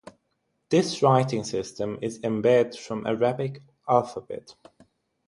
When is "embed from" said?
2.21-3.05